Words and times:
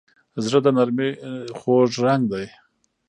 زړه 0.43 0.59
د 0.63 0.67
نرمۍ 0.77 1.11
خوږ 1.57 1.91
رنګ 2.05 2.23
دی. 2.31 2.45